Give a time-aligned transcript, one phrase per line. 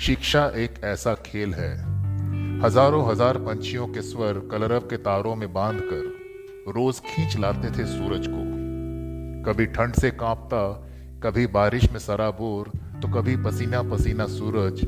[0.00, 1.70] शिक्षा एक ऐसा खेल है।
[2.60, 8.26] हज़ारों हज़ार पंछियों के स्वर कलरव के तारों में बांधकर रोज खींच लाते थे सूरज
[8.26, 8.44] को।
[9.44, 10.62] कभी ठंड से कांपता,
[11.22, 12.70] कभी बारिश में सराबोर
[13.02, 14.80] तो कभी पसीना पसीना सूरज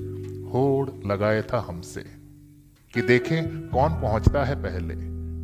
[0.55, 2.05] होड़ लगाए था हमसे।
[2.95, 4.95] कि देखें कौन पहुँचता है पहले,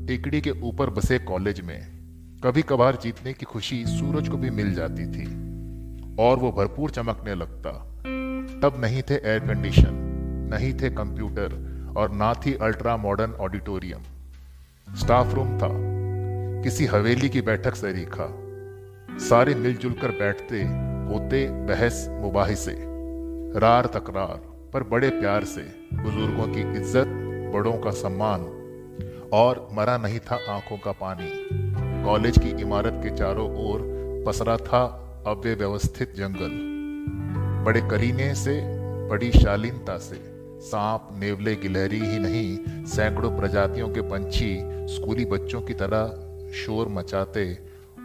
[0.06, 1.80] टिकड़ी के ऊपर बसे कॉलेज में।
[2.44, 5.26] कभी कभार जीतने की खुशी सूरज को भी मिल जाती थी,
[6.18, 7.84] और वो भरपूर चमकने लगता।
[8.62, 9.90] तब नहीं थे एयर कंडीशन
[10.52, 11.52] नहीं थे कंप्यूटर
[11.96, 14.02] और ना थी ultra modern auditorium
[14.96, 15.68] staff room था.
[16.62, 18.28] किसी हवेली की बैठक सरीखा
[19.18, 20.62] सारे मिलजुल कर बैठते,
[21.12, 22.74] होते, बहस मुबाहिसे
[23.58, 24.40] रार तकरार,
[24.72, 25.62] पर बड़े प्यार से.
[25.94, 27.06] बुज़ुर्गों की इज़्ज़त,
[27.54, 28.40] बड़ों का सम्मान.
[29.32, 31.30] और मरा नहीं था आँखों का पानी.
[32.04, 33.80] कॉलेज की इमारत के चारों ओर
[34.26, 34.84] पसरा था
[35.26, 36.77] अव्यवस्थित जंगल.
[37.64, 38.60] बड़े करीने से,
[39.08, 44.58] बड़ी शालीनता से। सांप, नेवले, गिलहरी ही नहीं, सैकड़ों प्रजातियों के पंछी
[44.94, 46.06] स्कूली बच्चों की तरह
[46.52, 47.58] शोर मचाते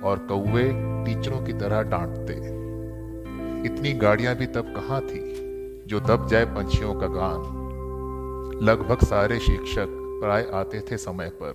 [0.04, 2.34] और कौवे टीचरों की तरह डांटते।
[3.68, 5.34] इतनी गाड़ियाँ भी तब कहाँ थी,
[5.88, 7.40] जो दब जाए पंछियों का गान?
[8.64, 11.52] लगभग सारे शिक्षक प्राय आते थे समय पर,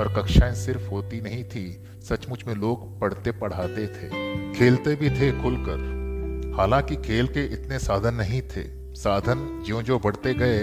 [0.00, 4.08] और कक्षाएँ सिर्फ़ होती नहीं थी, सचमुच में लोग पढ़ते पढ़ाते थे।
[4.54, 5.97] खेलते भी थे खुलकर
[6.58, 10.58] हालाँकि खेल के इतने साधन नहीं थे। साधन ज्यो ज्यो बढ़ते गए,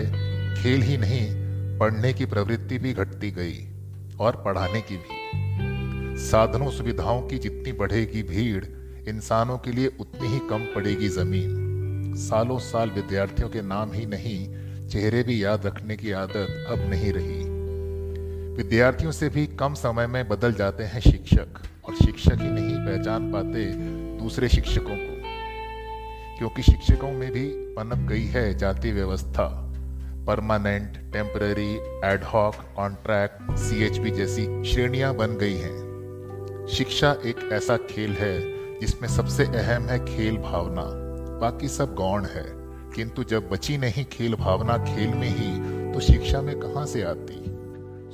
[0.64, 1.30] खेल ही नहीं,
[1.80, 3.68] पढ़ने की प्रवृत्ति भी घटती गई
[4.20, 8.66] और पढ़ाने की भी। साधनों सुविधाओं की जितनी बढ़ेगी भीड़,
[9.10, 14.48] इंसानों के लिए उतनी ही कम पड़ेगी ज़मीन। सालों साल विद्यार्थियों के नाम ही नहीं,
[14.88, 17.44] चेहरे भी याद रखने की आदत अब नहीं रही।
[18.58, 23.34] विद्यार्थियों से भी कम समय में बदल जाते हैं शिक्षक और शिक्षक ही नहीं पहचान
[23.34, 23.66] पाते
[24.24, 25.15] दूसरे शिक्षकों को।
[26.38, 27.46] क्योंकि शिक्षकों में भी
[27.76, 29.48] पनप गई है जाति व्यवस्था।
[30.28, 31.74] Permanent temporary
[32.06, 38.40] ad hoc contract CHP जैसी श्रेणियाँ बन गई हैं। शिक्षा एक ऐसा खेल है
[38.80, 40.84] जिसमें सबसे अहम है खेल भावना।
[41.42, 42.46] बाकी सब गौण है,
[42.96, 47.42] किंतु जब बची नहीं खेल भावना खेल में ही तो शिक्षा में कहाँ से आती?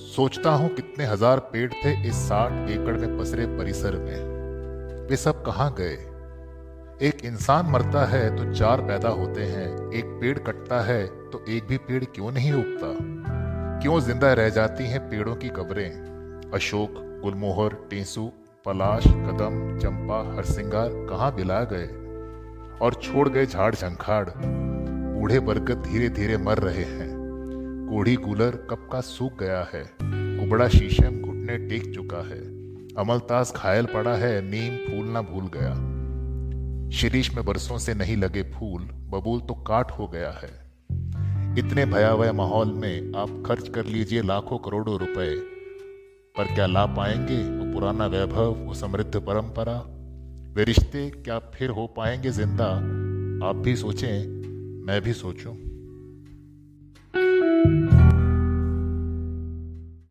[0.05, 5.43] सोचता हूँ कितने हज़ार पेड़ थे इस साठ एकड़ में पसरे परिसर में। वे सब
[5.45, 5.97] कहाँ गए?
[7.01, 11.67] एक इंसान मरता है तो चार पैदा होते हैं, एक पेड़ कटता है तो एक
[11.67, 12.87] भी पेड़ क्यों नहीं उगता?
[13.81, 16.51] क्यों ज़िंदा रह जाती हैं पेड़ों की कब्रें?
[16.53, 18.31] अशोक, गुलमोहर, टेंसू,
[18.65, 21.87] पलाश, कदम, चंपा, हरसिंगार कहाँ बिला गए?
[22.77, 27.09] और छोड़ गए झाड़ झंखाड़। बूढ़े बरगद धीरे धीरे मर रहे हैं।
[27.89, 29.83] कोढ़ी कूलर कब का सूख गया है?
[30.03, 32.41] कुबड़ा शीशम घुटने टेक चुका है।
[32.95, 35.90] अमलतास घायल पड़ा है, नीम फूल ना भूल गया।
[36.93, 40.71] शिरीष में बरसों से नहीं लगे फूल, बबूल तो काट हो गया है।
[41.59, 45.35] इतने भयावह माहौल में आप खर्च कर लीजिए लाखों करोड़ों रुपए।
[46.37, 49.85] पर क्या ला पाएँगे वो पुराना वैभव, वो समृद्ध परंपरा?
[50.53, 52.67] वे रिश्ते क्या फिर हो पाएँगे ज़िंदा?
[53.47, 54.27] आप भी सोचें,
[54.85, 55.70] मैं भी सोचूं।